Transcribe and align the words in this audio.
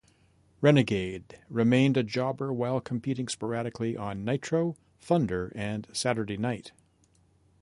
Renegade 0.61 1.43
remained 1.47 1.95
a 1.95 2.01
jobber 2.01 2.51
while 2.51 2.81
competing 2.81 3.27
sporadically 3.27 3.95
on 3.95 4.25
"Nitro", 4.25 4.75
"Thunder", 4.99 5.51
and 5.55 5.87
"Saturday 5.93 6.37
Night". 6.37 6.71